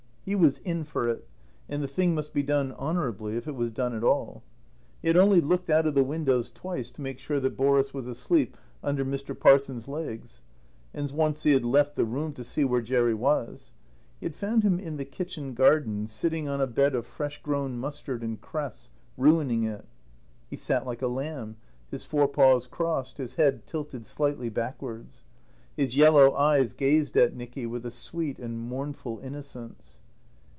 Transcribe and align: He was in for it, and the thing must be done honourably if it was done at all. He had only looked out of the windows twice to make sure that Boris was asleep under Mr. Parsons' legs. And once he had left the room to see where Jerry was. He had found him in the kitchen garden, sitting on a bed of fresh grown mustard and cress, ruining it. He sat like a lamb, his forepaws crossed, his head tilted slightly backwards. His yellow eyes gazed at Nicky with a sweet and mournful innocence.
He 0.23 0.35
was 0.35 0.59
in 0.59 0.83
for 0.83 1.09
it, 1.09 1.27
and 1.67 1.81
the 1.81 1.87
thing 1.87 2.13
must 2.13 2.31
be 2.31 2.43
done 2.43 2.73
honourably 2.73 3.37
if 3.37 3.47
it 3.47 3.55
was 3.55 3.71
done 3.71 3.95
at 3.95 4.03
all. 4.03 4.43
He 5.01 5.07
had 5.07 5.17
only 5.17 5.41
looked 5.41 5.67
out 5.71 5.87
of 5.87 5.95
the 5.95 6.03
windows 6.03 6.51
twice 6.51 6.91
to 6.91 7.01
make 7.01 7.17
sure 7.17 7.39
that 7.39 7.57
Boris 7.57 7.91
was 7.91 8.05
asleep 8.05 8.55
under 8.83 9.03
Mr. 9.03 9.37
Parsons' 9.37 9.87
legs. 9.87 10.43
And 10.93 11.09
once 11.09 11.41
he 11.41 11.53
had 11.53 11.65
left 11.65 11.95
the 11.95 12.05
room 12.05 12.33
to 12.33 12.43
see 12.43 12.63
where 12.63 12.83
Jerry 12.83 13.15
was. 13.15 13.71
He 14.19 14.27
had 14.27 14.35
found 14.35 14.61
him 14.61 14.79
in 14.79 14.97
the 14.97 15.05
kitchen 15.05 15.55
garden, 15.55 16.05
sitting 16.05 16.47
on 16.47 16.61
a 16.61 16.67
bed 16.67 16.93
of 16.93 17.07
fresh 17.07 17.41
grown 17.41 17.79
mustard 17.79 18.21
and 18.21 18.39
cress, 18.39 18.91
ruining 19.17 19.63
it. 19.63 19.85
He 20.51 20.55
sat 20.55 20.85
like 20.85 21.01
a 21.01 21.07
lamb, 21.07 21.57
his 21.89 22.03
forepaws 22.03 22.67
crossed, 22.67 23.17
his 23.17 23.35
head 23.35 23.65
tilted 23.65 24.05
slightly 24.05 24.49
backwards. 24.49 25.23
His 25.75 25.97
yellow 25.97 26.35
eyes 26.35 26.73
gazed 26.73 27.17
at 27.17 27.35
Nicky 27.35 27.65
with 27.65 27.87
a 27.87 27.91
sweet 27.91 28.37
and 28.37 28.59
mournful 28.59 29.19
innocence. 29.23 29.97